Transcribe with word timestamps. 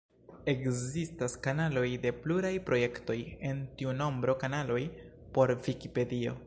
Ekzistas 0.51 1.35
kanaloj 1.47 1.85
de 2.05 2.13
pluraj 2.23 2.53
projektoj, 2.71 3.19
en 3.51 3.63
tiu 3.81 3.95
nombro 4.03 4.37
kanaloj 4.45 4.83
por 5.37 5.59
Vikipedio. 5.69 6.39